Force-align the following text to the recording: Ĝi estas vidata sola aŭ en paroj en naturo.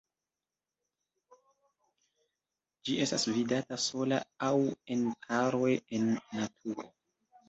Ĝi 2.89 2.95
estas 3.05 3.25
vidata 3.35 3.77
sola 3.83 4.17
aŭ 4.47 4.55
en 4.95 5.05
paroj 5.27 5.69
en 5.99 6.09
naturo. 6.39 6.87